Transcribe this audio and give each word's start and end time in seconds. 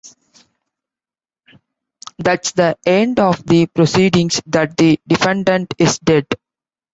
That's 2.17 2.53
the 2.53 2.75
end 2.87 3.19
of 3.19 3.45
the 3.45 3.67
proceedings, 3.67 4.41
that 4.47 4.75
the 4.75 4.99
defendant 5.05 5.75
is 5.77 5.99
dead. 5.99 6.25